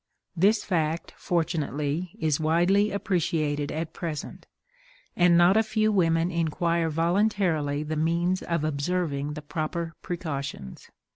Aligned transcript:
This 0.35 0.63
fact 0.65 1.13
fortunately 1.15 2.15
is 2.17 2.39
widely 2.39 2.89
appreciated 2.89 3.71
at 3.71 3.93
present, 3.93 4.47
and 5.15 5.37
not 5.37 5.55
a 5.57 5.61
few 5.61 5.91
women 5.91 6.31
inquire 6.31 6.89
voluntarily 6.89 7.83
the 7.83 7.95
means 7.95 8.41
of 8.41 8.63
observing 8.63 9.33
the 9.35 9.43
proper 9.43 9.93
precautions. 10.01 10.89